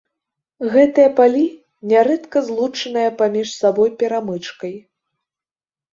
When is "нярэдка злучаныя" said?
1.93-3.09